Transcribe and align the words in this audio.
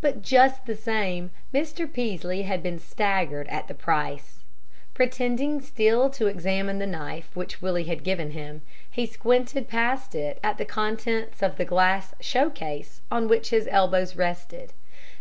But 0.00 0.22
just 0.22 0.66
the 0.66 0.74
same, 0.74 1.30
Mr. 1.54 1.86
Peaslee 1.86 2.42
had 2.42 2.64
been 2.64 2.80
staggered 2.80 3.46
at 3.46 3.68
the 3.68 3.74
price. 3.74 4.40
Pretending 4.92 5.60
still 5.60 6.10
to 6.10 6.26
examine 6.26 6.80
the 6.80 6.84
knife 6.88 7.30
which 7.34 7.62
Willie 7.62 7.84
had 7.84 8.02
given 8.02 8.32
him, 8.32 8.62
he 8.90 9.06
squinted 9.06 9.68
past 9.68 10.16
it 10.16 10.40
at 10.42 10.58
the 10.58 10.64
contents 10.64 11.42
of 11.44 11.58
the 11.58 11.64
glass 11.64 12.12
show 12.18 12.50
case 12.50 13.02
on 13.08 13.28
which 13.28 13.50
his 13.50 13.68
elbows 13.70 14.16
rested. 14.16 14.72